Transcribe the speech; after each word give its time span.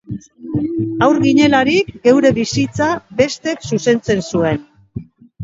Haur 1.07 1.19
ginelarik, 1.25 1.91
geure 2.07 2.31
bizitza 2.39 2.89
bestek 3.21 3.71
zuzentzen 3.75 4.27
zuen 4.35 4.61